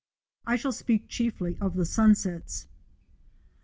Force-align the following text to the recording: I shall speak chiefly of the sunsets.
I 0.47 0.55
shall 0.55 0.71
speak 0.71 1.07
chiefly 1.09 1.59
of 1.61 1.75
the 1.75 1.85
sunsets. 1.85 2.67